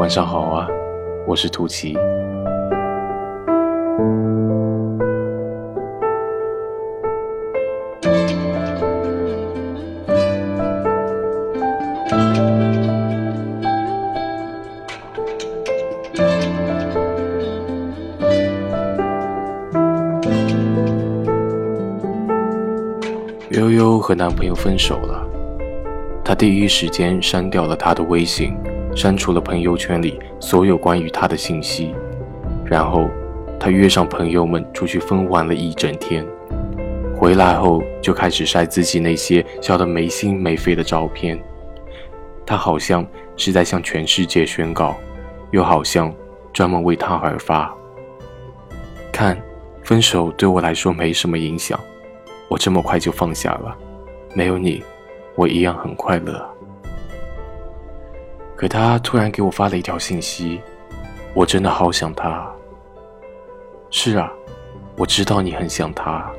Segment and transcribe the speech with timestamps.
[0.00, 0.66] 晚上好啊，
[1.26, 1.92] 我是图奇。
[23.50, 25.28] 悠悠和男朋友分手了，
[26.24, 28.56] 她第一时间删掉了他的微信，
[28.94, 31.94] 删除了朋友圈里所有关于他的信息，
[32.64, 33.08] 然后
[33.58, 36.26] 他约上朋友们出去疯玩了一整天，
[37.16, 41.38] 回来后就开始晒自己那些笑得没心没肺的照片，
[42.44, 44.96] 他好像是在向全世界宣告，
[45.50, 46.12] 又好像
[46.52, 47.72] 专门为他而发。
[49.12, 49.40] 看，
[49.84, 51.78] 分手对我来说没什么影响。
[52.48, 53.76] 我这么快就放下了，
[54.34, 54.82] 没有你，
[55.36, 56.49] 我一样很快乐。
[58.60, 60.60] 可他突然给我发了一条信息，
[61.32, 62.46] 我真的好想他。
[63.88, 64.30] 是啊，
[64.98, 66.30] 我知道你很想他。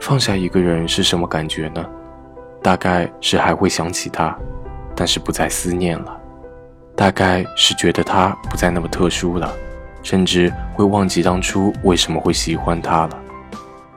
[0.00, 1.86] 放下一个人是什么感觉呢？
[2.60, 4.36] 大概是还会想起他，
[4.96, 6.20] 但是不再思念了；
[6.96, 9.54] 大概是觉得他不再那么特殊了，
[10.02, 13.18] 甚至会忘记当初为什么会喜欢他了。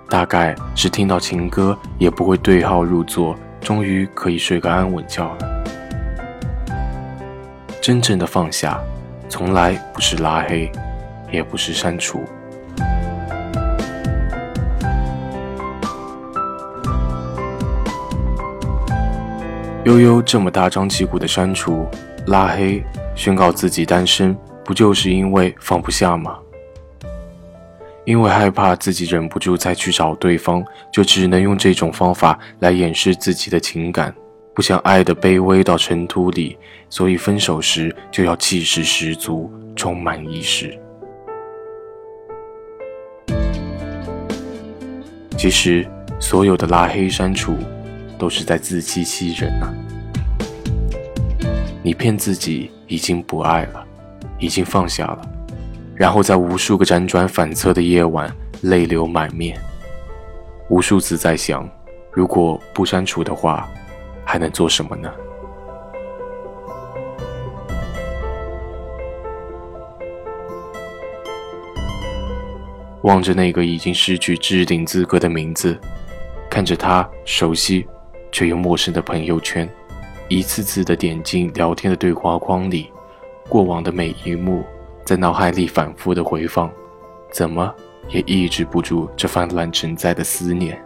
[0.07, 5.58] 大概是听到情歌也不会对号入座，终于可以睡个安稳觉了。
[7.81, 8.79] 真正的放下，
[9.29, 10.71] 从来不是拉黑，
[11.31, 12.23] 也不是删除。
[19.85, 21.87] 悠悠这么大张旗鼓的删除、
[22.27, 22.83] 拉黑、
[23.15, 26.37] 宣告自己单身，不就是因为放不下吗？
[28.05, 34.13] 因为害怕自己忍不住再去找对方，就只能用这种方法来掩饰自己的情感，
[34.59, 36.57] 不想爱的卑微到尘土里，
[36.89, 40.77] 所以分手时就要气势十足，充满仪式。
[45.37, 45.87] 其实，
[46.19, 47.55] 所有的拉黑删除，
[48.17, 49.73] 都是在自欺欺人啊！
[51.81, 53.87] 你骗自己已经不爱了，
[54.39, 55.21] 已经放下了。
[55.95, 58.29] 然后在无数个辗转反侧的夜晚，
[58.63, 59.57] 泪流满面。
[60.69, 61.65] 无数次在想，
[62.11, 63.65] 如果不删除的话，
[64.29, 65.11] 还能做什么呢？
[73.01, 75.75] 望着那个已经失去置顶资格的名字，
[76.47, 77.87] 看着他熟悉
[78.31, 79.67] 却又陌生的朋友圈，
[80.27, 82.91] 一次次的点进聊天的对话框里，
[83.47, 84.63] 过往的每一幕。
[85.03, 86.71] 在脑海里反复的回放，
[87.31, 87.73] 怎么
[88.09, 90.79] 也抑制不住这泛滥成灾的思念。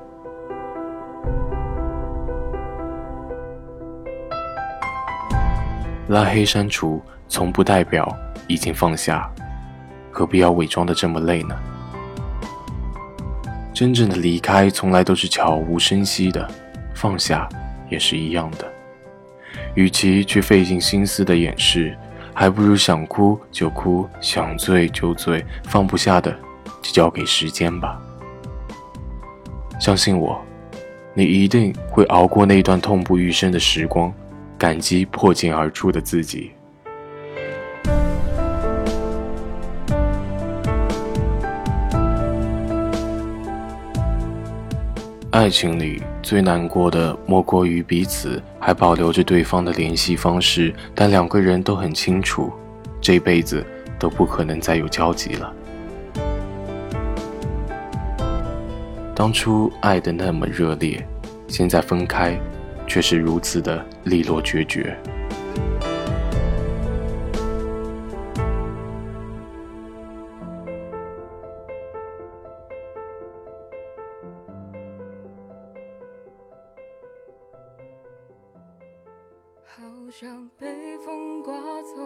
[6.14, 8.16] 拉黑删除，从不代表
[8.48, 9.28] 已经放下，
[10.12, 11.56] 何必要伪装的这么累呢？
[13.74, 16.48] 真正的离开，从来都是悄无声息的，
[16.94, 17.50] 放下
[17.90, 18.72] 也是一样的。
[19.74, 21.98] 与其去费尽心思的掩饰。
[22.36, 26.36] 还不如想哭就哭，想醉就醉，放不下的
[26.82, 28.02] 就交给时间吧。
[29.80, 30.44] 相信我，
[31.14, 34.12] 你一定会熬过那段痛不欲生的时光，
[34.64, 36.54] 感激破茧而出的自己。
[45.32, 52.50] 爱情里最难过的，莫过于彼此还保留着对方的联系方式，但两个人都很清楚，
[53.02, 53.66] 这辈子
[54.00, 55.54] 都不可能再有交集了。
[59.14, 61.06] 当初爱的那么热烈，
[61.50, 62.40] 现在分开，
[62.94, 64.96] 却是如此的利落决绝。
[79.66, 79.82] 好
[80.12, 80.68] 像被
[81.04, 81.52] 风刮
[81.82, 81.98] 走，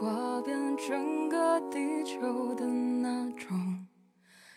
[0.00, 3.86] 刮遍整个地球的那种。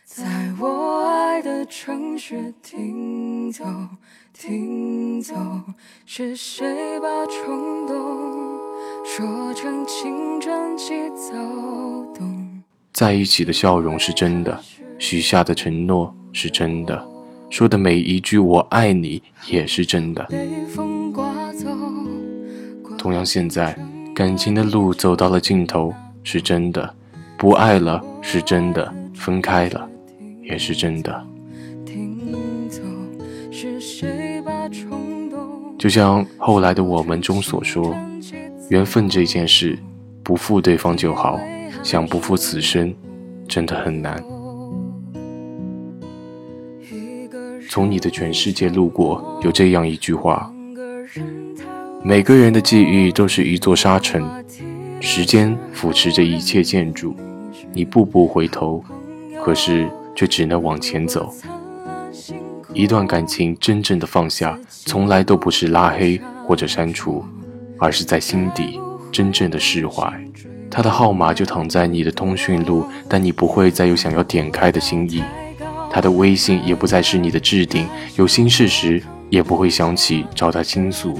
[0.04, 0.26] 在
[0.60, 3.21] 我爱的城市停
[3.52, 3.66] 走，
[4.34, 5.36] 停走，
[6.06, 7.96] 是谁把冲动
[9.06, 11.34] 说成青春期躁
[12.14, 12.64] 动？
[12.94, 14.60] 在一起的笑容是真的，
[14.98, 17.06] 许下的承诺是真的，
[17.50, 20.26] 说的每一句我爱你也是真的。
[20.70, 21.68] 风刮走。
[22.98, 23.78] 同样，现在
[24.16, 25.94] 感情的路走到了尽头，
[26.24, 26.88] 是真的；
[27.38, 29.90] 不爱了，是真的；分开了，
[30.44, 31.28] 也是真的。
[35.82, 37.96] 就像后来的我们中所说，
[38.70, 39.76] 缘分这件事，
[40.22, 41.40] 不负对方就好，
[41.82, 42.94] 想不负此生，
[43.48, 44.24] 真的很难。
[47.68, 50.54] 从你的全世界路过，有这样一句话：
[52.04, 54.24] 每个人的记忆都是一座沙城，
[55.00, 57.16] 时间腐蚀着一切建筑，
[57.74, 58.84] 你步步回头，
[59.44, 61.34] 可是却只能往前走。
[62.74, 67.24] 一段感情真正的放下，从来都不是拉黑或者删除，
[67.78, 68.80] 而是在心底
[69.12, 70.12] 真正的释怀。
[70.70, 75.22] 他的号码就躺在你的通讯录，但你不会再有想要点开的心意。
[75.92, 77.86] 他的微信也不再是你的置顶，
[78.16, 81.20] 有心事时也不会想起找他倾诉。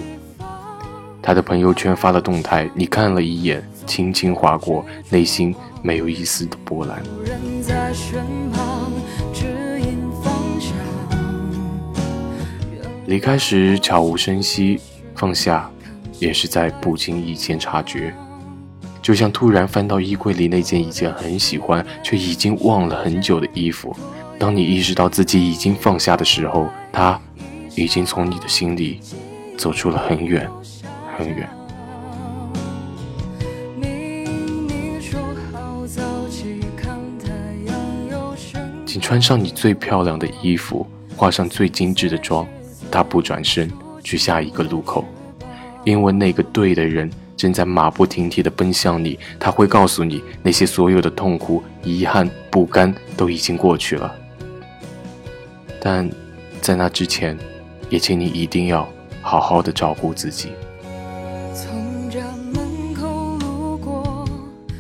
[1.22, 7.04] 他的朋友圈发了动态，你看了一眼，轻轻划过，内心没有一丝的波澜。
[13.12, 14.80] 离开时悄无声息，
[15.16, 15.70] 放下
[16.18, 18.16] 也是在不经意间察觉。
[19.02, 23.94] 就像突然翻到衣柜里那件一件很喜欢却已经忘了很久的衣服，
[24.40, 27.20] 当你意识到自己已经放下的时候，它
[27.76, 29.02] 已经从你的心里
[29.58, 30.50] 走出了很远
[31.18, 31.50] 很远。
[38.86, 40.88] 请穿上你最漂亮的衣服，
[41.18, 42.48] 化上最精致的妆。
[42.92, 43.72] 大步转身
[44.04, 45.06] 去下一个路口，
[45.86, 49.18] 因为那个对的人正在马不停蹄地奔向你。
[49.40, 54.14] 他会告诉你，那些所有的痛苦、遗憾、不甘都已经过去了。
[55.82, 56.08] 但
[56.60, 57.36] 在那之前，
[57.90, 58.88] 也请你一定要
[59.22, 60.50] 好好的照顾自己。
[61.56, 62.20] 从这
[62.54, 64.28] 门口路过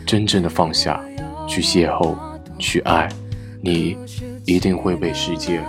[0.05, 1.01] 真正的放下，
[1.47, 2.15] 去邂逅，
[2.59, 3.09] 去爱，
[3.61, 3.97] 你
[4.45, 5.61] 一定会被世界。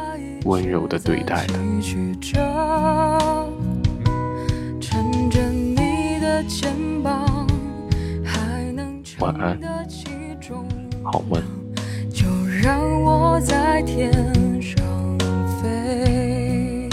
[0.45, 1.55] 温柔的对待的。
[9.19, 9.59] 晚安，
[11.05, 11.41] 好梦。
[12.11, 12.27] 就
[12.61, 14.13] 让我在天
[14.61, 14.77] 上
[15.63, 16.89] 飞。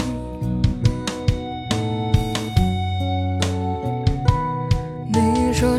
[5.12, 5.76] 你说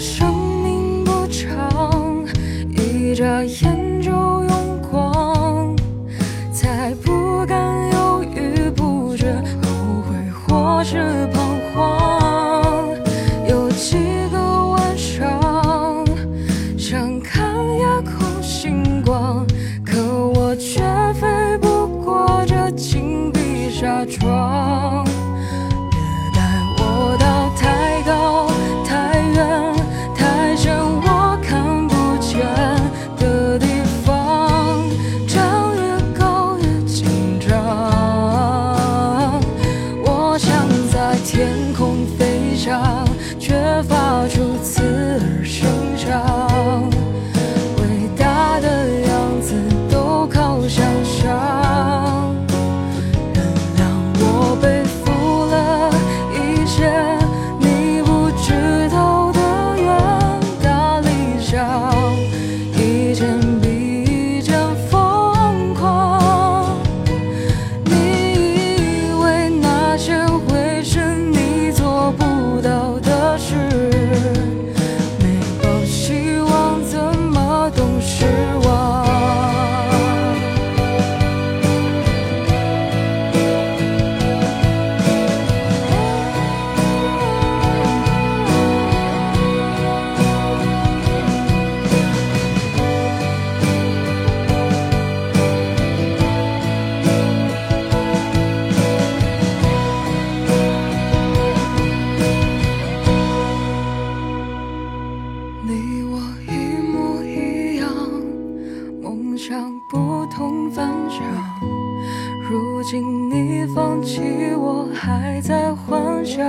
[115.19, 116.41] 还在幻想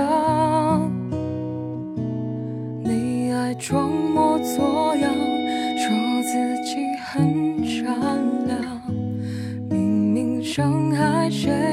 [2.83, 5.13] 你爱装模作样
[5.77, 5.89] 说
[6.23, 7.93] 自己很善
[8.47, 8.59] 良
[9.69, 11.72] 明明伤害谁？